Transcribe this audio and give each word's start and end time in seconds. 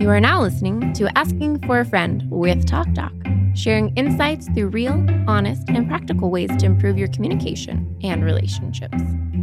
You 0.00 0.08
are 0.08 0.18
now 0.18 0.40
listening 0.40 0.94
to 0.94 1.10
Asking 1.18 1.58
for 1.66 1.80
a 1.80 1.84
Friend 1.84 2.24
with 2.30 2.66
Talk 2.66 2.90
Doc, 2.94 3.12
sharing 3.54 3.94
insights 3.96 4.48
through 4.48 4.68
real, 4.68 5.06
honest, 5.28 5.68
and 5.68 5.86
practical 5.86 6.30
ways 6.30 6.48
to 6.56 6.64
improve 6.64 6.96
your 6.96 7.08
communication 7.08 7.94
and 8.02 8.24
relationships. 8.24 8.96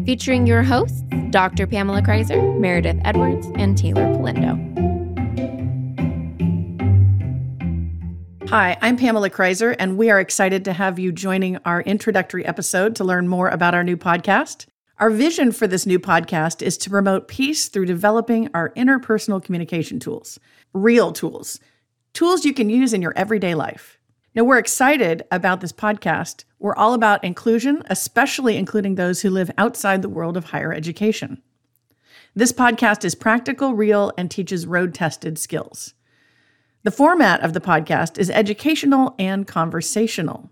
Featuring 0.08 0.48
your 0.48 0.64
hosts, 0.64 1.04
Dr. 1.30 1.68
Pamela 1.68 2.02
Kreiser, 2.02 2.60
Meredith 2.60 3.00
Edwards, 3.06 3.46
and 3.54 3.78
Taylor 3.78 4.06
Polendo. 4.06 4.58
Hi, 8.50 8.78
I'm 8.82 8.98
Pamela 8.98 9.30
Kreiser, 9.30 9.76
and 9.78 9.96
we 9.96 10.10
are 10.10 10.20
excited 10.20 10.66
to 10.66 10.74
have 10.74 10.98
you 10.98 11.12
joining 11.12 11.58
our 11.66 11.82
introductory 11.82 12.44
episode 12.48 12.96
to 12.96 13.04
learn 13.04 13.28
more 13.28 13.50
about 13.50 13.76
our 13.76 13.84
new 13.84 13.96
podcast. 13.96 14.66
Our 15.00 15.12
vision 15.12 15.52
for 15.52 15.68
this 15.68 15.86
new 15.86 16.00
podcast 16.00 16.64
is 16.64 16.76
to 16.80 16.90
promote 16.90 17.28
peace 17.28 17.68
through 17.68 17.86
developing 17.86 18.50
our 18.56 18.72
interpersonal 18.72 19.44
communication 19.44 20.00
tools, 20.00 20.40
real 20.74 21.12
tools, 21.12 21.60
tools 22.14 22.46
you 22.46 22.52
can 22.52 22.68
use 22.72 22.94
in 22.94 23.04
your 23.04 23.14
everyday 23.16 23.54
life. 23.54 24.00
Now, 24.34 24.44
we're 24.44 24.58
excited 24.58 25.24
about 25.30 25.62
this 25.62 25.72
podcast. 25.72 26.46
We're 26.58 26.76
all 26.76 26.96
about 26.96 27.24
inclusion, 27.24 27.84
especially 27.92 28.58
including 28.58 28.96
those 28.96 29.22
who 29.22 29.30
live 29.30 29.52
outside 29.56 30.02
the 30.02 30.10
world 30.10 30.36
of 30.36 30.46
higher 30.46 30.74
education. 30.74 31.44
This 32.36 32.52
podcast 32.52 33.06
is 33.06 33.14
practical, 33.14 33.76
real, 33.76 34.12
and 34.18 34.32
teaches 34.32 34.66
road 34.66 34.96
tested 34.96 35.38
skills. 35.38 35.94
The 36.82 36.90
format 36.90 37.42
of 37.42 37.54
the 37.54 37.62
podcast 37.62 38.18
is 38.18 38.32
educational 38.32 39.14
and 39.20 39.46
conversational. 39.46 40.50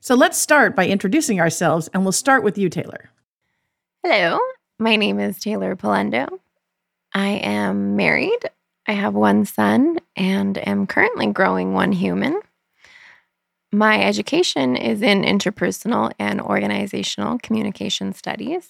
So 0.00 0.16
let's 0.16 0.36
start 0.36 0.74
by 0.74 0.88
introducing 0.88 1.40
ourselves, 1.40 1.88
and 1.94 2.02
we'll 2.02 2.10
start 2.10 2.42
with 2.42 2.58
you, 2.58 2.68
Taylor. 2.68 3.12
Hello, 4.06 4.38
my 4.78 4.96
name 4.96 5.18
is 5.18 5.38
Taylor 5.38 5.74
Polendo. 5.74 6.28
I 7.14 7.28
am 7.42 7.96
married. 7.96 8.50
I 8.86 8.92
have 8.92 9.14
one 9.14 9.46
son 9.46 9.96
and 10.14 10.58
am 10.68 10.86
currently 10.86 11.28
growing 11.28 11.72
one 11.72 11.90
human. 11.90 12.38
My 13.72 14.04
education 14.04 14.76
is 14.76 15.00
in 15.00 15.22
interpersonal 15.22 16.12
and 16.18 16.38
organizational 16.38 17.38
communication 17.38 18.12
studies. 18.12 18.68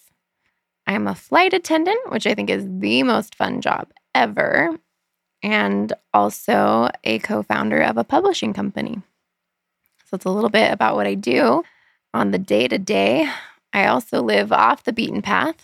I'm 0.86 1.08
a 1.08 1.16
flight 1.16 1.52
attendant, 1.52 2.12
which 2.12 2.28
I 2.28 2.34
think 2.36 2.48
is 2.48 2.64
the 2.68 3.02
most 3.02 3.34
fun 3.34 3.60
job 3.60 3.88
ever, 4.14 4.78
and 5.42 5.92
also 6.12 6.90
a 7.02 7.18
co 7.18 7.42
founder 7.42 7.80
of 7.80 7.96
a 7.96 8.04
publishing 8.04 8.52
company. 8.52 9.02
So 10.04 10.14
it's 10.14 10.26
a 10.26 10.30
little 10.30 10.48
bit 10.48 10.70
about 10.70 10.94
what 10.94 11.08
I 11.08 11.14
do 11.14 11.64
on 12.14 12.30
the 12.30 12.38
day 12.38 12.68
to 12.68 12.78
day. 12.78 13.28
I 13.74 13.86
also 13.86 14.22
live 14.22 14.52
off 14.52 14.84
the 14.84 14.92
beaten 14.92 15.20
path, 15.20 15.56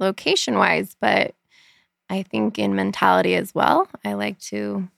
location 0.00 0.58
wise, 0.58 0.96
but 1.00 1.34
I 2.10 2.24
think 2.24 2.58
in 2.58 2.74
mentality 2.74 3.36
as 3.36 3.54
well. 3.54 3.88
I 4.04 4.14
like 4.14 4.40
to 4.40 4.88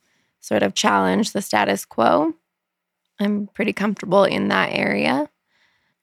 sort 0.40 0.62
of 0.62 0.74
challenge 0.74 1.32
the 1.32 1.42
status 1.42 1.84
quo. 1.84 2.34
I'm 3.20 3.48
pretty 3.48 3.74
comfortable 3.74 4.24
in 4.24 4.48
that 4.48 4.70
area. 4.72 5.28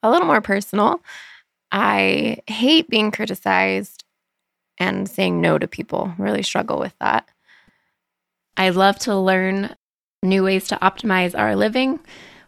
A 0.03 0.11
little 0.11 0.27
more 0.27 0.41
personal. 0.41 1.01
I 1.71 2.37
hate 2.45 2.87
being 2.87 3.09
criticized 3.09 4.03
and 4.77 5.09
saying 5.09 5.41
no 5.41 5.57
to 5.57 5.67
people. 5.67 6.13
Really 6.19 6.43
struggle 6.43 6.77
with 6.77 6.93
that. 6.99 7.27
I 8.55 8.69
love 8.69 8.99
to 8.99 9.17
learn 9.17 9.75
new 10.21 10.43
ways 10.43 10.67
to 10.67 10.75
optimize 10.77 11.37
our 11.37 11.55
living, 11.55 11.99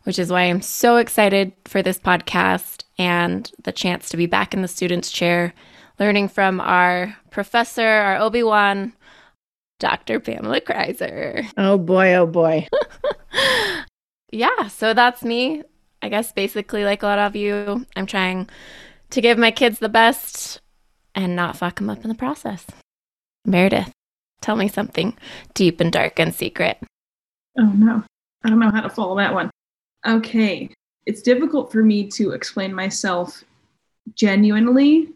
which 0.03 0.19
is 0.19 0.31
why 0.31 0.43
I'm 0.43 0.61
so 0.61 0.97
excited 0.97 1.53
for 1.65 1.81
this 1.81 1.97
podcast 1.97 2.83
and 2.99 3.49
the 3.63 3.71
chance 3.71 4.09
to 4.09 4.17
be 4.17 4.27
back 4.27 4.53
in 4.53 4.61
the 4.61 4.67
student's 4.67 5.09
chair, 5.09 5.53
learning 5.99 6.27
from 6.27 6.59
our 6.59 7.15
professor, 7.31 7.87
our 7.87 8.17
Obi 8.17 8.43
Wan, 8.43 8.93
Dr. 9.79 10.19
Pamela 10.19 10.59
Kreiser. 10.59 11.49
Oh 11.57 11.77
boy, 11.77 12.13
oh 12.13 12.27
boy. 12.27 12.67
yeah, 14.31 14.67
so 14.67 14.93
that's 14.93 15.23
me. 15.23 15.63
I 16.01 16.09
guess 16.09 16.33
basically, 16.33 16.83
like 16.83 17.01
a 17.01 17.07
lot 17.07 17.19
of 17.19 17.35
you, 17.35 17.85
I'm 17.95 18.05
trying 18.05 18.49
to 19.11 19.21
give 19.21 19.37
my 19.37 19.51
kids 19.51 19.79
the 19.79 19.89
best 19.89 20.59
and 21.15 21.35
not 21.35 21.57
fuck 21.57 21.75
them 21.77 21.89
up 21.89 22.03
in 22.03 22.09
the 22.09 22.15
process. 22.15 22.65
Meredith, 23.45 23.91
tell 24.41 24.57
me 24.57 24.67
something 24.67 25.17
deep 25.53 25.79
and 25.79 25.91
dark 25.91 26.19
and 26.19 26.35
secret. 26.35 26.77
Oh 27.57 27.71
no, 27.73 28.03
I 28.43 28.49
don't 28.49 28.59
know 28.59 28.71
how 28.71 28.81
to 28.81 28.89
follow 28.89 29.17
that 29.17 29.33
one. 29.33 29.49
Okay, 30.05 30.69
it's 31.05 31.21
difficult 31.21 31.71
for 31.71 31.83
me 31.83 32.07
to 32.11 32.31
explain 32.31 32.73
myself 32.73 33.43
genuinely 34.15 35.09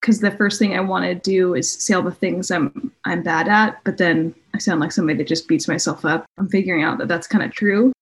because 0.00 0.20
the 0.20 0.30
first 0.30 0.58
thing 0.58 0.76
I 0.76 0.80
want 0.80 1.04
to 1.04 1.14
do 1.14 1.54
is 1.54 1.70
say 1.70 1.94
all 1.94 2.02
the 2.02 2.10
things 2.10 2.50
I'm 2.50 2.92
I'm 3.04 3.22
bad 3.22 3.48
at, 3.48 3.82
but 3.84 3.98
then 3.98 4.34
I 4.54 4.58
sound 4.58 4.80
like 4.80 4.92
somebody 4.92 5.18
that 5.18 5.28
just 5.28 5.48
beats 5.48 5.68
myself 5.68 6.04
up. 6.04 6.26
I'm 6.38 6.48
figuring 6.48 6.82
out 6.82 6.98
that 6.98 7.08
that's 7.08 7.26
kind 7.26 7.44
of 7.44 7.52
true. 7.52 7.92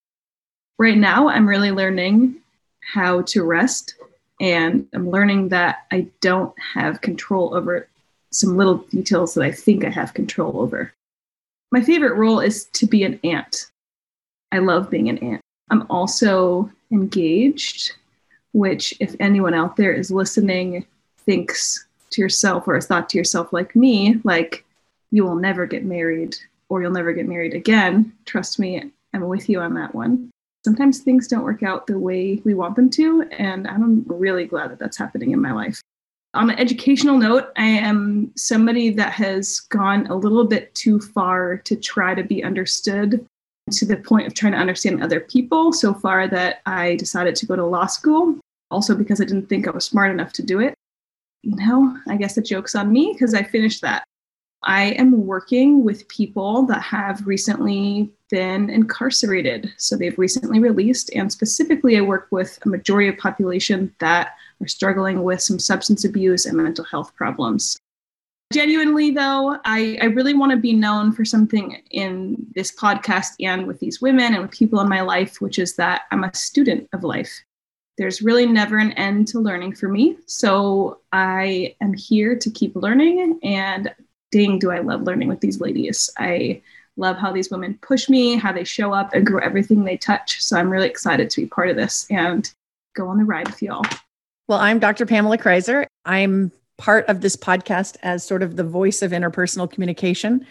Right 0.79 0.97
now, 0.97 1.29
I'm 1.29 1.49
really 1.49 1.71
learning 1.71 2.37
how 2.81 3.23
to 3.23 3.45
rest, 3.45 3.95
and 4.41 4.87
I'm 4.93 5.11
learning 5.11 5.49
that 5.51 5.87
I 5.91 6.09
don't 6.21 6.55
have 6.75 7.01
control 7.01 7.55
over 7.55 7.89
some 8.31 8.57
little 8.57 8.79
details 8.79 9.35
that 9.35 9.45
I 9.45 9.53
think 9.53 9.85
I 9.85 9.91
have 9.91 10.15
control 10.15 10.61
over. 10.61 10.93
My 11.73 11.81
favorite 11.81 12.17
role 12.17 12.41
is 12.41 12.67
to 12.67 12.87
be 12.87 13.03
an 13.05 13.19
aunt. 13.25 13.71
I 14.53 14.59
love 14.59 14.91
being 14.91 15.09
an 15.09 15.19
aunt. 15.19 15.41
I'm 15.71 15.87
also 15.91 16.71
engaged, 16.93 17.93
which, 18.53 18.95
if 19.01 19.17
anyone 19.21 19.55
out 19.55 19.77
there 19.77 19.93
is 19.93 20.11
listening, 20.11 20.87
thinks 21.19 21.87
to 22.11 22.21
yourself 22.21 22.69
or 22.69 22.75
has 22.75 22.87
thought 22.87 23.09
to 23.11 23.19
yourself, 23.19 23.53
like 23.53 23.75
me, 23.75 24.21
like, 24.25 24.65
you 25.11 25.25
will 25.25 25.35
never 25.35 25.67
get 25.67 25.85
married 25.85 26.37
or 26.69 26.83
you'll 26.83 26.91
never 26.91 27.13
get 27.13 27.29
married 27.29 27.55
again. 27.55 28.13
Trust 28.25 28.59
me, 28.59 28.91
I'm 29.13 29.29
with 29.29 29.49
you 29.49 29.61
on 29.61 29.75
that 29.75 29.95
one. 29.95 30.31
Sometimes 30.65 30.99
things 30.99 31.29
don't 31.29 31.45
work 31.45 31.63
out 31.63 31.87
the 31.87 31.99
way 31.99 32.43
we 32.45 32.55
want 32.55 32.75
them 32.75 32.91
to, 32.91 33.23
and 33.39 33.69
I'm 33.69 34.05
really 34.09 34.47
glad 34.47 34.71
that 34.71 34.79
that's 34.79 34.97
happening 34.97 35.31
in 35.31 35.41
my 35.41 35.53
life. 35.53 35.81
On 36.35 36.51
an 36.51 36.59
educational 36.59 37.17
note, 37.17 37.51
I 37.57 37.67
am 37.67 38.33
somebody 38.37 38.91
that 38.91 39.13
has 39.13 39.61
gone 39.61 40.07
a 40.09 40.15
little 40.15 40.45
bit 40.45 40.75
too 40.75 41.01
far 41.01 41.57
to 41.59 41.77
try 41.77 42.15
to 42.15 42.25
be 42.25 42.45
understood 42.45 43.25
to 43.71 43.85
the 43.85 43.97
point 43.97 44.27
of 44.27 44.35
trying 44.35 44.53
to 44.53 44.59
understand 44.59 45.03
other 45.03 45.21
people 45.21 45.73
so 45.73 45.93
far 45.93 46.29
that 46.29 46.61
I 46.67 46.97
decided 46.97 47.35
to 47.37 47.47
go 47.47 47.57
to 47.57 47.65
law 47.65 47.87
school, 47.87 48.39
also 48.71 48.95
because 48.95 49.21
I 49.21 49.25
didn't 49.25 49.49
think 49.49 49.67
I 49.67 49.73
was 49.73 49.85
smart 49.85 50.11
enough 50.11 50.33
to 50.35 50.43
do 50.43 50.61
it. 50.61 50.75
You 51.43 51.57
know, 51.57 51.99
I 52.09 52.17
guess 52.17 52.35
the 52.35 52.43
joke's 52.43 52.75
on 52.75 52.93
me 52.93 53.13
because 53.13 53.35
I 53.35 53.43
finished 53.43 53.83
that. 53.83 54.05
I 54.63 54.87
am 54.93 55.27
working 55.27 55.85
with 55.85 56.09
people 56.09 56.65
that 56.67 56.81
have 56.81 57.27
recently 57.27 58.11
been 58.31 58.71
incarcerated. 58.71 59.73
So 59.77 59.97
they've 59.97 60.19
recently 60.19 60.59
released, 60.59 61.11
and 61.15 61.31
specifically, 61.31 61.97
I 61.97 62.01
work 62.01 62.29
with 62.31 62.59
a 62.65 62.69
majority 62.69 63.09
of 63.09 63.19
population 63.19 63.95
that 64.01 64.31
are 64.61 64.67
struggling 64.67 65.23
with 65.23 65.41
some 65.41 65.59
substance 65.59 66.05
abuse 66.05 66.47
and 66.47 66.57
mental 66.57 66.85
health 66.85 67.15
problems. 67.15 67.77
Genuinely, 68.53 69.11
though, 69.11 69.59
I, 69.65 69.99
I 70.01 70.07
really 70.07 70.35
want 70.35 70.53
to 70.53 70.57
be 70.57 70.73
known 70.73 71.13
for 71.13 71.25
something 71.25 71.83
in 71.91 72.47
this 72.55 72.73
podcast 72.73 73.35
and 73.41 73.67
with 73.67 73.81
these 73.81 74.01
women 74.01 74.35
and 74.35 74.43
with 74.43 74.53
people 74.53 74.81
in 74.81 74.89
my 74.89 75.01
life, 75.01 75.41
which 75.41 75.59
is 75.59 75.75
that 75.77 76.03
I'm 76.13 76.23
a 76.23 76.35
student 76.35 76.89
of 76.93 77.03
life. 77.03 77.43
There's 77.99 78.23
really 78.23 78.47
never 78.47 78.79
an 78.79 78.93
end 78.93 79.27
to 79.29 79.41
learning 79.41 79.75
for 79.75 79.89
me. 79.89 80.19
So 80.27 81.01
I 81.13 81.75
am 81.81 81.93
here 81.93 82.37
to 82.37 82.51
keep 82.51 82.77
learning. 82.77 83.41
And 83.43 83.93
dang, 84.31 84.59
do 84.59 84.71
I 84.71 84.79
love 84.79 85.03
learning 85.03 85.29
with 85.29 85.41
these 85.41 85.61
ladies. 85.61 86.09
I 86.19 86.63
love 86.97 87.17
how 87.17 87.33
these 87.33 87.51
women 87.51 87.79
push 87.83 88.09
me, 88.09 88.37
how 88.37 88.53
they 88.53 88.65
show 88.65 88.93
up 88.93 89.13
and 89.13 89.27
grow 89.27 89.41
everything 89.41 89.85
they 89.85 89.97
touch. 89.97 90.43
So 90.43 90.57
I'm 90.57 90.71
really 90.71 90.89
excited 90.89 91.31
to 91.31 91.41
be 91.41 91.47
part 91.47 91.69
of 91.69 91.77
this 91.77 92.07
and 92.11 92.51
go 92.95 93.09
on 93.09 93.19
the 93.19 93.25
ride 93.25 93.49
with 93.49 93.61
y'all. 93.61 93.85
Well, 94.49 94.59
I'm 94.59 94.79
Dr. 94.79 95.05
Pamela 95.05 95.39
Kreiser. 95.39 95.87
I'm 96.05 96.53
part 96.79 97.07
of 97.09 97.21
this 97.21 97.37
podcast 97.37 97.97
as 98.03 98.25
sort 98.25 98.43
of 98.43 98.57
the 98.57 98.65
voice 98.65 99.03
of 99.03 99.13
interpersonal 99.13 99.71
communication. 99.71 100.47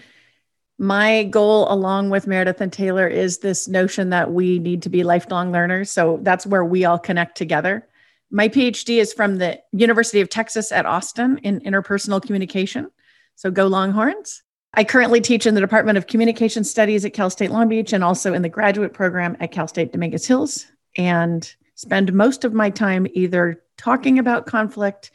My 0.77 1.23
goal, 1.23 1.71
along 1.71 2.09
with 2.09 2.27
Meredith 2.27 2.59
and 2.61 2.73
Taylor, 2.73 3.07
is 3.07 3.37
this 3.39 3.67
notion 3.67 4.09
that 4.09 4.33
we 4.33 4.59
need 4.59 4.81
to 4.81 4.89
be 4.89 5.03
lifelong 5.03 5.51
learners. 5.51 5.91
So 5.91 6.19
that's 6.21 6.45
where 6.45 6.65
we 6.65 6.83
all 6.83 6.99
connect 6.99 7.37
together. 7.37 7.87
My 8.31 8.49
PhD 8.49 8.97
is 8.97 9.13
from 9.13 9.37
the 9.37 9.61
University 9.71 10.19
of 10.19 10.29
Texas 10.29 10.71
at 10.71 10.85
Austin 10.85 11.37
in 11.39 11.61
interpersonal 11.61 12.21
communication. 12.21 12.89
So 13.35 13.51
go 13.51 13.67
Longhorns. 13.67 14.43
I 14.73 14.83
currently 14.83 15.21
teach 15.21 15.45
in 15.45 15.55
the 15.55 15.61
Department 15.61 15.97
of 15.97 16.07
Communication 16.07 16.65
Studies 16.65 17.05
at 17.05 17.13
Cal 17.13 17.29
State 17.29 17.51
Long 17.51 17.69
Beach 17.69 17.93
and 17.93 18.03
also 18.03 18.33
in 18.33 18.41
the 18.41 18.49
graduate 18.49 18.93
program 18.93 19.37
at 19.39 19.51
Cal 19.51 19.69
State 19.69 19.93
Dominguez 19.93 20.25
Hills, 20.25 20.65
and 20.97 21.49
spend 21.75 22.11
most 22.13 22.43
of 22.43 22.53
my 22.53 22.69
time 22.69 23.07
either 23.13 23.63
talking 23.77 24.19
about 24.19 24.47
conflict 24.47 25.11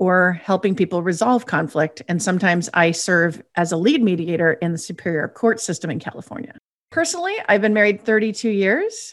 or 0.00 0.32
helping 0.42 0.74
people 0.74 1.02
resolve 1.02 1.44
conflict. 1.44 2.02
And 2.08 2.22
sometimes 2.22 2.70
I 2.72 2.90
serve 2.90 3.42
as 3.54 3.70
a 3.70 3.76
lead 3.76 4.02
mediator 4.02 4.54
in 4.54 4.72
the 4.72 4.78
Superior 4.78 5.28
Court 5.28 5.60
system 5.60 5.90
in 5.90 6.00
California. 6.00 6.56
Personally, 6.90 7.34
I've 7.48 7.60
been 7.60 7.74
married 7.74 8.02
32 8.02 8.48
years. 8.48 9.12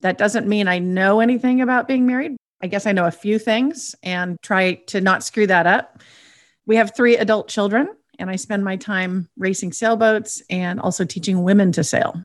That 0.00 0.18
doesn't 0.18 0.48
mean 0.48 0.66
I 0.66 0.78
know 0.78 1.20
anything 1.20 1.60
about 1.60 1.86
being 1.86 2.06
married. 2.06 2.36
I 2.62 2.66
guess 2.66 2.86
I 2.86 2.92
know 2.92 3.06
a 3.06 3.12
few 3.12 3.38
things 3.38 3.94
and 4.02 4.38
try 4.42 4.74
to 4.86 5.02
not 5.02 5.22
screw 5.22 5.46
that 5.48 5.66
up. 5.66 6.00
We 6.66 6.76
have 6.76 6.96
three 6.96 7.16
adult 7.16 7.48
children 7.48 7.88
and 8.18 8.30
I 8.30 8.36
spend 8.36 8.64
my 8.64 8.76
time 8.76 9.28
racing 9.36 9.72
sailboats 9.72 10.42
and 10.48 10.80
also 10.80 11.04
teaching 11.04 11.42
women 11.42 11.72
to 11.72 11.84
sail. 11.84 12.20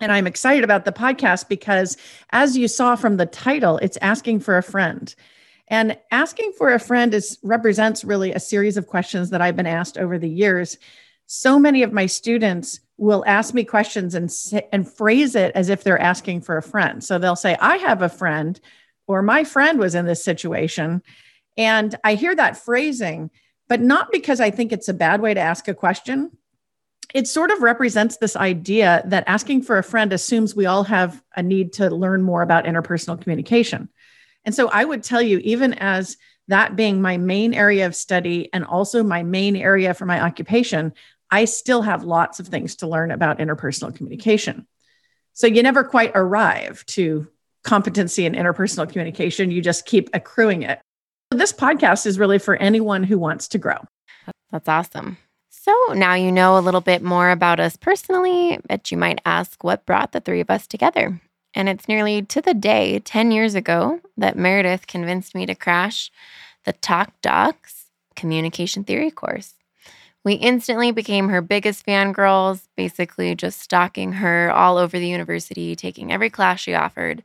And 0.00 0.10
I'm 0.10 0.26
excited 0.26 0.64
about 0.64 0.86
the 0.86 0.92
podcast 0.92 1.48
because, 1.48 1.98
as 2.30 2.56
you 2.56 2.68
saw 2.68 2.96
from 2.96 3.18
the 3.18 3.26
title, 3.26 3.76
it's 3.78 3.98
asking 4.00 4.40
for 4.40 4.56
a 4.56 4.62
friend. 4.62 5.14
And 5.70 5.96
asking 6.10 6.52
for 6.58 6.74
a 6.74 6.80
friend 6.80 7.14
is 7.14 7.38
represents 7.42 8.04
really 8.04 8.32
a 8.32 8.40
series 8.40 8.76
of 8.76 8.88
questions 8.88 9.30
that 9.30 9.40
I've 9.40 9.56
been 9.56 9.66
asked 9.66 9.96
over 9.96 10.18
the 10.18 10.28
years. 10.28 10.76
So 11.26 11.60
many 11.60 11.84
of 11.84 11.92
my 11.92 12.06
students 12.06 12.80
will 12.98 13.24
ask 13.26 13.54
me 13.54 13.64
questions 13.64 14.14
and 14.16 14.30
and 14.72 14.92
phrase 14.92 15.36
it 15.36 15.52
as 15.54 15.68
if 15.68 15.84
they're 15.84 15.98
asking 16.00 16.42
for 16.42 16.56
a 16.56 16.62
friend. 16.62 17.02
So 17.02 17.18
they'll 17.18 17.36
say, 17.36 17.56
"I 17.60 17.76
have 17.76 18.02
a 18.02 18.08
friend," 18.08 18.60
or 19.06 19.22
"My 19.22 19.44
friend 19.44 19.78
was 19.78 19.94
in 19.94 20.06
this 20.06 20.24
situation," 20.24 21.02
and 21.56 21.94
I 22.02 22.16
hear 22.16 22.34
that 22.34 22.56
phrasing, 22.56 23.30
but 23.68 23.80
not 23.80 24.10
because 24.10 24.40
I 24.40 24.50
think 24.50 24.72
it's 24.72 24.88
a 24.88 24.94
bad 24.94 25.20
way 25.20 25.34
to 25.34 25.40
ask 25.40 25.68
a 25.68 25.74
question, 25.74 26.32
it 27.14 27.28
sort 27.28 27.52
of 27.52 27.62
represents 27.62 28.16
this 28.16 28.36
idea 28.36 29.02
that 29.06 29.24
asking 29.28 29.62
for 29.62 29.78
a 29.78 29.84
friend 29.84 30.12
assumes 30.12 30.56
we 30.56 30.66
all 30.66 30.84
have 30.84 31.22
a 31.36 31.42
need 31.42 31.72
to 31.74 31.90
learn 31.90 32.22
more 32.22 32.42
about 32.42 32.64
interpersonal 32.64 33.20
communication. 33.20 33.88
And 34.44 34.54
so 34.54 34.68
I 34.68 34.84
would 34.84 35.02
tell 35.02 35.22
you, 35.22 35.38
even 35.38 35.74
as 35.74 36.16
that 36.48 36.76
being 36.76 37.00
my 37.00 37.16
main 37.16 37.54
area 37.54 37.86
of 37.86 37.94
study 37.94 38.48
and 38.52 38.64
also 38.64 39.02
my 39.02 39.22
main 39.22 39.56
area 39.56 39.94
for 39.94 40.06
my 40.06 40.20
occupation, 40.20 40.92
I 41.30 41.44
still 41.44 41.82
have 41.82 42.02
lots 42.02 42.40
of 42.40 42.48
things 42.48 42.76
to 42.76 42.88
learn 42.88 43.10
about 43.10 43.38
interpersonal 43.38 43.94
communication. 43.94 44.66
So 45.32 45.46
you 45.46 45.62
never 45.62 45.84
quite 45.84 46.12
arrive 46.14 46.84
to 46.86 47.28
competency 47.62 48.26
in 48.26 48.32
interpersonal 48.32 48.90
communication, 48.90 49.50
you 49.50 49.60
just 49.60 49.86
keep 49.86 50.10
accruing 50.14 50.62
it. 50.62 50.80
This 51.30 51.52
podcast 51.52 52.06
is 52.06 52.18
really 52.18 52.38
for 52.38 52.56
anyone 52.56 53.04
who 53.04 53.18
wants 53.18 53.48
to 53.48 53.58
grow. 53.58 53.76
That's 54.50 54.68
awesome. 54.68 55.18
So 55.50 55.74
now 55.92 56.14
you 56.14 56.32
know 56.32 56.58
a 56.58 56.60
little 56.60 56.80
bit 56.80 57.02
more 57.02 57.30
about 57.30 57.60
us 57.60 57.76
personally, 57.76 58.58
but 58.68 58.90
you 58.90 58.96
might 58.96 59.20
ask 59.24 59.62
what 59.62 59.86
brought 59.86 60.12
the 60.12 60.20
three 60.20 60.40
of 60.40 60.50
us 60.50 60.66
together. 60.66 61.20
And 61.54 61.68
it's 61.68 61.88
nearly 61.88 62.22
to 62.22 62.40
the 62.40 62.54
day 62.54 62.98
10 63.00 63.30
years 63.30 63.54
ago 63.54 64.00
that 64.16 64.36
Meredith 64.36 64.86
convinced 64.86 65.34
me 65.34 65.46
to 65.46 65.54
crash 65.54 66.10
the 66.64 66.72
Talk 66.72 67.12
Docs 67.22 67.86
communication 68.14 68.84
theory 68.84 69.10
course. 69.10 69.54
We 70.22 70.34
instantly 70.34 70.92
became 70.92 71.30
her 71.30 71.40
biggest 71.40 71.86
fangirls, 71.86 72.68
basically 72.76 73.34
just 73.34 73.60
stalking 73.60 74.12
her 74.12 74.52
all 74.52 74.76
over 74.76 74.98
the 74.98 75.08
university, 75.08 75.74
taking 75.74 76.12
every 76.12 76.28
class 76.28 76.60
she 76.60 76.74
offered, 76.74 77.22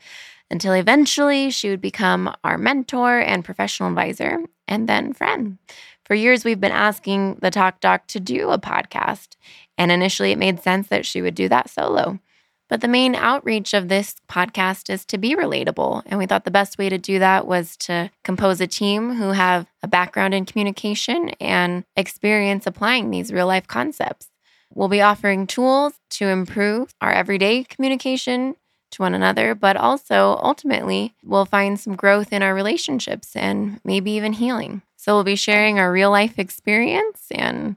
until 0.50 0.74
eventually 0.74 1.50
she 1.50 1.70
would 1.70 1.82
become 1.82 2.34
our 2.44 2.58
mentor 2.58 3.20
and 3.20 3.44
professional 3.44 3.90
advisor, 3.90 4.40
and 4.68 4.88
then 4.88 5.12
friend. 5.12 5.58
For 6.06 6.16
years, 6.16 6.46
we've 6.46 6.62
been 6.62 6.72
asking 6.72 7.40
the 7.42 7.52
Talk 7.52 7.82
Doc 7.82 8.08
to 8.08 8.20
do 8.20 8.52
a 8.52 8.60
podcast, 8.60 9.36
and 9.78 9.92
initially 9.92 10.32
it 10.32 10.38
made 10.38 10.62
sense 10.62 10.88
that 10.88 11.06
she 11.06 11.22
would 11.22 11.36
do 11.36 11.50
that 11.50 11.70
solo. 11.70 12.20
But 12.68 12.82
the 12.82 12.88
main 12.88 13.14
outreach 13.14 13.74
of 13.74 13.90
this 13.90 14.16
podcast 14.28 14.90
is 14.90 15.06
to 15.06 15.18
be 15.18 15.36
relatable. 15.36 16.02
And 16.08 16.18
we 16.18 16.26
thought 16.26 16.46
the 16.46 16.52
best 16.52 16.78
way 16.78 16.90
to 16.90 16.98
do 16.98 17.20
that 17.20 17.46
was 17.46 17.78
to 17.78 18.10
compose 18.24 18.60
a 18.60 18.68
team 18.68 19.16
who 19.16 19.32
have 19.32 19.68
a 19.84 19.88
background 19.88 20.34
in 20.34 20.46
communication 20.46 21.30
and 21.40 21.84
experience 21.96 22.66
applying 22.66 23.12
these 23.12 23.32
real 23.32 23.48
life 23.48 23.68
concepts. 23.68 24.30
We'll 24.74 24.88
be 24.88 25.02
offering 25.02 25.46
tools 25.48 25.94
to 26.12 26.28
improve 26.28 26.94
our 27.02 27.12
everyday 27.12 27.64
communication 27.64 28.56
to 28.92 29.02
one 29.02 29.14
another, 29.14 29.54
but 29.56 29.78
also 29.78 30.40
ultimately, 30.42 31.14
we'll 31.24 31.46
find 31.46 31.80
some 31.80 31.96
growth 31.96 32.34
in 32.34 32.42
our 32.42 32.56
relationships 32.56 33.36
and 33.36 33.80
maybe 33.84 34.12
even 34.12 34.34
healing. 34.34 34.82
So 34.96 35.14
we'll 35.14 35.24
be 35.24 35.36
sharing 35.36 35.80
our 35.80 35.92
real 35.92 36.12
life 36.12 36.40
experience, 36.40 37.26
and 37.32 37.76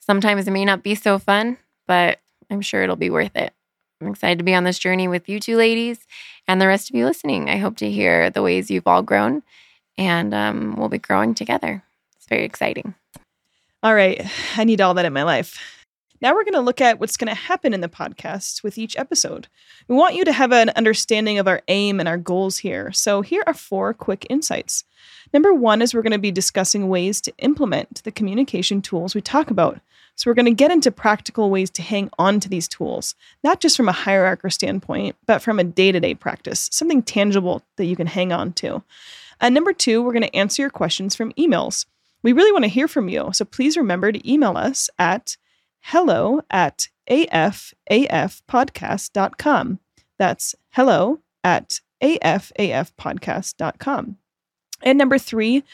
sometimes 0.00 0.46
it 0.46 0.50
may 0.50 0.64
not 0.64 0.82
be 0.82 0.94
so 0.94 1.18
fun, 1.18 1.56
but 1.86 2.20
I'm 2.50 2.60
sure 2.60 2.82
it'll 2.82 2.96
be 2.96 3.10
worth 3.10 3.36
it. 3.36 3.52
I'm 4.00 4.08
excited 4.08 4.38
to 4.38 4.44
be 4.44 4.54
on 4.54 4.64
this 4.64 4.78
journey 4.78 5.08
with 5.08 5.28
you 5.28 5.40
two 5.40 5.56
ladies 5.56 6.06
and 6.46 6.60
the 6.60 6.68
rest 6.68 6.88
of 6.88 6.96
you 6.96 7.04
listening. 7.04 7.50
I 7.50 7.56
hope 7.56 7.76
to 7.78 7.90
hear 7.90 8.30
the 8.30 8.42
ways 8.42 8.70
you've 8.70 8.86
all 8.86 9.02
grown, 9.02 9.42
and 9.96 10.32
um, 10.32 10.76
we'll 10.76 10.88
be 10.88 10.98
growing 10.98 11.34
together. 11.34 11.82
It's 12.16 12.26
very 12.26 12.44
exciting. 12.44 12.94
All 13.82 13.94
right. 13.94 14.24
I 14.56 14.64
need 14.64 14.80
all 14.80 14.94
that 14.94 15.04
in 15.04 15.12
my 15.12 15.24
life. 15.24 15.77
Now 16.20 16.34
we're 16.34 16.44
going 16.44 16.54
to 16.54 16.60
look 16.60 16.80
at 16.80 16.98
what's 16.98 17.16
going 17.16 17.28
to 17.28 17.34
happen 17.34 17.72
in 17.72 17.80
the 17.80 17.88
podcast 17.88 18.64
with 18.64 18.76
each 18.76 18.96
episode. 18.96 19.46
We 19.86 19.94
want 19.94 20.16
you 20.16 20.24
to 20.24 20.32
have 20.32 20.50
an 20.50 20.70
understanding 20.70 21.38
of 21.38 21.46
our 21.46 21.62
aim 21.68 22.00
and 22.00 22.08
our 22.08 22.18
goals 22.18 22.58
here. 22.58 22.90
So 22.90 23.22
here 23.22 23.44
are 23.46 23.54
four 23.54 23.94
quick 23.94 24.26
insights. 24.28 24.84
Number 25.32 25.54
one 25.54 25.80
is 25.80 25.94
we're 25.94 26.02
going 26.02 26.12
to 26.12 26.18
be 26.18 26.32
discussing 26.32 26.88
ways 26.88 27.20
to 27.20 27.34
implement 27.38 28.02
the 28.02 28.10
communication 28.10 28.82
tools 28.82 29.14
we 29.14 29.20
talk 29.20 29.50
about. 29.50 29.80
So 30.16 30.28
we're 30.28 30.34
going 30.34 30.46
to 30.46 30.50
get 30.50 30.72
into 30.72 30.90
practical 30.90 31.50
ways 31.50 31.70
to 31.70 31.82
hang 31.82 32.10
on 32.18 32.40
to 32.40 32.48
these 32.48 32.66
tools, 32.66 33.14
not 33.44 33.60
just 33.60 33.76
from 33.76 33.88
a 33.88 33.92
hierarchical 33.92 34.50
standpoint, 34.50 35.14
but 35.26 35.40
from 35.40 35.60
a 35.60 35.64
day 35.64 35.92
to 35.92 36.00
day 36.00 36.14
practice, 36.14 36.68
something 36.72 37.02
tangible 37.02 37.62
that 37.76 37.84
you 37.84 37.94
can 37.94 38.08
hang 38.08 38.32
on 38.32 38.52
to. 38.54 38.82
And 39.40 39.54
number 39.54 39.72
two, 39.72 40.02
we're 40.02 40.12
going 40.12 40.24
to 40.24 40.36
answer 40.36 40.62
your 40.62 40.70
questions 40.70 41.14
from 41.14 41.32
emails. 41.34 41.86
We 42.24 42.32
really 42.32 42.50
want 42.50 42.64
to 42.64 42.68
hear 42.68 42.88
from 42.88 43.08
you. 43.08 43.30
So 43.32 43.44
please 43.44 43.76
remember 43.76 44.10
to 44.10 44.30
email 44.30 44.56
us 44.56 44.90
at 44.98 45.36
hello 45.80 46.42
at 46.50 46.88
afafpodcast.com. 47.10 49.78
That's 50.18 50.54
hello 50.70 51.20
at 51.42 51.80
afafpodcast.com. 52.02 54.18
And 54.82 54.96
number 54.96 55.18
three, 55.18 55.64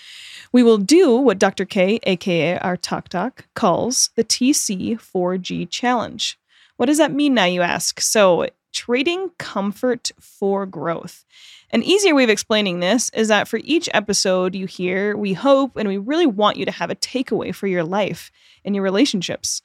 we 0.53 0.63
will 0.63 0.79
do 0.79 1.17
what 1.17 1.39
Dr. 1.39 1.67
K, 1.67 2.01
aka 2.05 2.59
our 2.59 2.77
Talk 2.77 3.11
Doc, 3.11 3.47
calls 3.55 4.11
the 4.17 4.25
TC4G 4.25 5.69
challenge. 5.69 6.39
What 6.77 6.87
does 6.87 6.99
that 6.99 7.13
mean 7.13 7.35
now, 7.35 7.45
you 7.45 7.63
ask? 7.63 8.01
So, 8.01 8.49
trading 8.73 9.31
comfort 9.39 10.11
for 10.19 10.67
growth. 10.67 11.25
An 11.71 11.83
easier 11.83 12.15
way 12.15 12.25
of 12.25 12.31
explaining 12.31 12.81
this 12.81 13.11
is 13.11 13.29
that 13.29 13.47
for 13.47 13.61
each 13.63 13.89
episode 13.93 14.55
you 14.55 14.67
hear, 14.67 15.17
we 15.17 15.33
hope 15.33 15.77
and 15.77 15.89
we 15.89 15.99
really 15.99 16.27
want 16.27 16.57
you 16.57 16.65
to 16.65 16.71
have 16.71 16.91
a 16.91 16.97
takeaway 16.97 17.55
for 17.55 17.67
your 17.67 17.85
life 17.85 18.31
and 18.65 18.75
your 18.75 18.83
relationships 18.83 19.63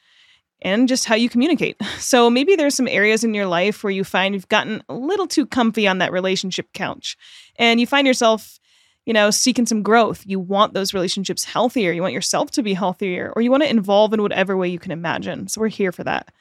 and 0.62 0.88
just 0.88 1.06
how 1.06 1.16
you 1.16 1.30
communicate. 1.30 1.78
So 2.00 2.30
maybe 2.30 2.56
there's 2.56 2.76
some 2.76 2.88
areas 2.88 3.24
in 3.24 3.34
your 3.34 3.46
life 3.46 3.84
where 3.84 3.92
you 3.92 4.04
find 4.04 4.34
you've 4.34 4.48
gotten 4.48 4.82
a 4.90 4.94
little 4.96 5.28
too 5.28 5.46
comfy 5.46 5.88
on 5.88 6.00
that 6.00 6.12
relationship 6.12 6.72
couch 6.74 7.18
and 7.58 7.80
you 7.80 7.86
find 7.86 8.08
yourself 8.08 8.60
you 9.06 9.14
know, 9.14 9.32
seeking 9.32 9.66
some 9.66 9.82
growth. 9.82 10.24
You 10.28 10.40
want 10.40 10.76
those 10.76 10.94
relationships 10.94 11.44
healthier. 11.44 11.92
You 11.92 12.04
want 12.04 12.14
yourself 12.14 12.52
to 12.52 12.62
be 12.62 12.76
healthier, 12.76 13.34
or 13.36 13.42
you 13.42 13.50
want 13.50 13.64
to 13.64 13.70
involve 13.70 14.14
in 14.14 14.22
whatever 14.22 14.56
way 14.56 14.68
you 14.68 14.78
can 14.78 14.92
imagine. 14.92 15.48
So 15.48 15.62
we're 15.62 15.70
here 15.70 15.92
for 15.92 16.04
that. 16.04 16.32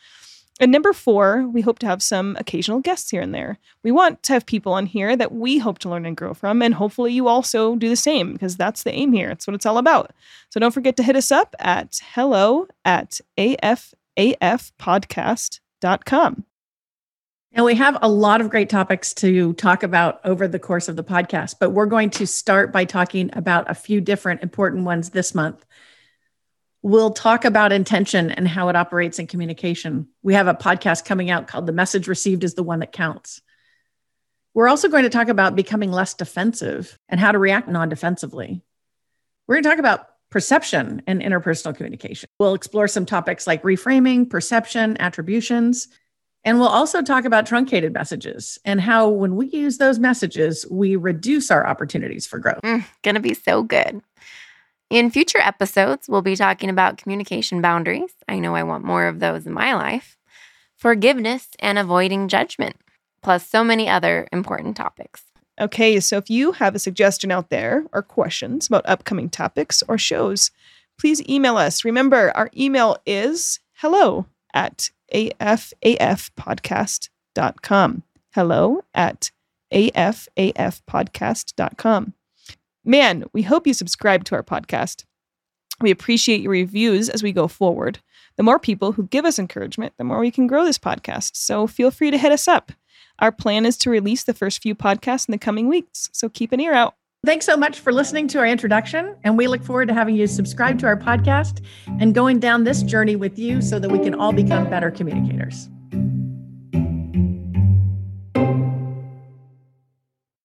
And 0.61 0.71
number 0.71 0.93
four, 0.93 1.49
we 1.49 1.63
hope 1.63 1.79
to 1.79 1.87
have 1.87 2.03
some 2.03 2.37
occasional 2.39 2.81
guests 2.81 3.11
here 3.11 3.23
and 3.23 3.33
there. 3.33 3.59
We 3.85 3.91
want 3.91 4.23
to 4.25 4.33
have 4.33 4.45
people 4.45 4.73
on 4.75 4.87
here 4.87 5.17
that 5.17 5.33
we 5.33 5.57
hope 5.57 5.79
to 5.79 5.89
learn 5.89 6.05
and 6.05 6.17
grow 6.17 6.35
from, 6.35 6.61
and 6.61 6.75
hopefully 6.75 7.13
you 7.13 7.29
also 7.29 7.77
do 7.77 7.89
the 7.89 7.97
same 7.97 8.35
because 8.35 8.57
that's 8.57 8.83
the 8.83 8.93
aim 8.93 9.13
here. 9.13 9.31
It's 9.31 9.47
what 9.47 9.55
it's 9.55 9.67
all 9.67 9.79
about. 9.79 10.13
So 10.51 10.59
don't 10.61 10.75
forget 10.75 10.97
to 10.97 11.03
hit 11.03 11.17
us 11.17 11.31
up 11.31 11.55
at 11.61 12.01
hello 12.13 12.67
at 12.85 13.21
afafpodcast.com. 14.19 16.45
And 17.53 17.65
we 17.65 17.77
have 17.77 17.97
a 18.03 18.09
lot 18.09 18.43
of 18.43 18.51
great 18.51 18.69
topics 18.69 19.15
to 19.15 19.55
talk 19.55 19.83
about 19.83 20.21
over 20.25 20.47
the 20.47 20.59
course 20.59 20.89
of 20.89 20.97
the 20.97 21.05
podcast, 21.05 21.55
but 21.59 21.71
we're 21.71 21.87
going 21.87 22.11
to 22.11 22.27
start 22.27 22.71
by 22.73 22.85
talking 22.85 23.31
about 23.33 23.71
a 23.71 23.75
few 23.75 24.03
different 24.03 24.43
important 24.43 24.85
ones 24.85 25.09
this 25.11 25.35
month. 25.35 25.65
We'll 26.83 27.11
talk 27.11 27.45
about 27.45 27.73
intention 27.73 28.31
and 28.31 28.47
how 28.47 28.69
it 28.69 28.77
operates 28.77 29.19
in 29.19 29.27
communication. 29.27 30.09
We 30.23 30.35
have 30.35 30.47
a 30.47 30.55
podcast 30.55 31.05
coming 31.05 31.29
out 31.31 31.49
called 31.49 31.67
The 31.67 31.73
Message 31.73 32.07
Received 32.07 32.45
is 32.45 32.55
the 32.55 32.63
One 32.63 32.79
That 32.81 32.93
Counts. 32.93 33.41
We're 34.55 34.69
also 34.69 34.89
going 34.89 35.05
to 35.05 35.11
talk 35.11 35.29
about 35.29 35.57
becoming 35.57 35.91
less 35.91 36.15
defensive 36.15 36.97
and 37.09 37.19
how 37.19 37.33
to 37.33 37.39
react 37.39 37.69
non 37.69 37.89
defensively. 37.89 38.63
We're 39.47 39.57
going 39.57 39.65
to 39.65 39.71
talk 39.71 39.79
about 39.79 40.07
perception 40.31 41.03
and 41.07 41.21
interpersonal 41.23 41.75
communication. 41.75 42.29
We'll 42.39 42.55
explore 42.55 42.89
some 42.89 43.07
topics 43.07 43.47
like 43.47 43.63
reframing, 43.63 44.29
perception, 44.29 44.97
attributions 45.01 45.89
and 46.45 46.59
we'll 46.59 46.69
also 46.69 47.03
talk 47.03 47.25
about 47.25 47.47
truncated 47.47 47.93
messages 47.93 48.59
and 48.65 48.81
how, 48.81 49.09
when 49.09 49.37
we 49.37 49.49
use 49.49 49.79
those 49.79 49.99
messages, 49.99 50.65
we 50.71 50.97
reduce 50.97 51.51
our 51.51 51.67
opportunities 51.67 52.27
for 52.27 52.39
growth. 52.39 52.63
Mm, 52.63 52.85
gonna 53.03 53.21
be 53.21 53.35
so 53.35 53.63
good. 53.63 54.01
In 54.89 55.11
future 55.11 55.41
episodes, 55.41 56.09
we'll 56.09 56.23
be 56.23 56.37
talking 56.37 56.71
about 56.71 56.97
communication 56.97 57.61
boundaries. 57.61 58.13
I 58.29 58.39
know 58.39 58.55
I 58.55 58.63
want 58.63 58.85
more 58.85 59.07
of 59.09 59.21
those 59.21 59.47
in 59.47 59.53
my 59.53 59.75
life, 59.75 60.17
forgiveness, 60.77 61.49
and 61.59 61.79
avoiding 61.79 62.29
judgment, 62.29 62.77
plus 63.23 63.47
so 63.47 63.63
many 63.63 63.89
other 63.89 64.27
important 64.33 64.77
topics. 64.77 65.25
Okay, 65.61 65.99
so 65.99 66.19
if 66.19 66.31
you 66.31 66.53
have 66.53 66.77
a 66.77 66.79
suggestion 66.79 67.33
out 67.33 67.51
there 67.51 67.85
or 67.93 68.03
questions 68.03 68.69
about 68.69 68.89
upcoming 68.89 69.29
topics 69.29 69.83
or 69.89 69.99
shows, 69.99 70.53
please 70.99 71.21
email 71.29 71.57
us. 71.57 71.85
Remember, 71.85 72.31
our 72.37 72.49
email 72.57 72.97
is 73.07 73.59
hello 73.75 74.27
at 74.55 74.91
afafpodcast.com. 75.13 78.03
Hello 78.35 78.85
at 78.95 79.33
afafpodcast.com. 79.73 82.13
Man, 82.85 83.25
we 83.33 83.43
hope 83.43 83.67
you 83.67 83.75
subscribe 83.75 84.23
to 84.25 84.37
our 84.37 84.45
podcast. 84.45 85.05
We 85.81 85.91
appreciate 85.91 86.41
your 86.41 86.53
reviews 86.53 87.09
as 87.09 87.23
we 87.23 87.33
go 87.33 87.49
forward. 87.49 87.99
The 88.37 88.43
more 88.45 88.59
people 88.59 88.93
who 88.93 89.07
give 89.09 89.25
us 89.25 89.39
encouragement, 89.39 89.95
the 89.97 90.05
more 90.05 90.21
we 90.21 90.31
can 90.31 90.47
grow 90.47 90.65
this 90.65 90.79
podcast. 90.79 91.37
So 91.37 91.67
feel 91.67 91.91
free 91.91 92.11
to 92.11 92.19
hit 92.19 92.33
us 92.33 92.49
up. 92.49 92.73
Our 93.21 93.33
plan 93.33 93.67
is 93.67 93.77
to 93.79 93.91
release 93.91 94.25
the 94.25 94.35
first 94.35 94.63
few 94.63 94.75
podcasts 94.75 95.29
in 95.29 95.33
the 95.33 95.39
coming 95.39 95.69
weeks, 95.69 96.09
so 96.13 96.29
keep 96.29 96.53
an 96.53 96.61
ear 96.61 96.73
out. 96.73 96.95
Thanks 97.27 97.47
so 97.47 97.57
much 97.57 97.81
for 97.81 97.93
listening 97.93 98.29
to 98.29 98.39
our 98.39 98.47
introduction, 98.47 99.17
and 99.25 99.37
we 99.37 99.49
look 99.49 99.65
forward 99.65 99.89
to 99.89 99.95
having 99.95 100.15
you 100.15 100.29
subscribe 100.29 100.79
to 100.79 100.87
our 100.87 100.97
podcast 100.97 101.65
and 102.01 102.15
going 102.15 102.39
down 102.39 102.63
this 102.63 102.83
journey 102.83 103.17
with 103.17 103.39
you 103.39 103.61
so 103.61 103.81
that 103.81 103.91
we 103.91 103.99
can 103.99 104.15
all 104.15 104.33
become 104.33 104.71
better 104.71 104.91
communicators. 104.91 105.69